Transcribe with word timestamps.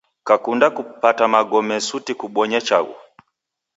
Kakunda 0.27 0.67
kupata 0.75 1.23
magome, 1.33 1.75
suti 1.87 2.11
kubonye 2.19 2.59
chaghu 2.67 2.95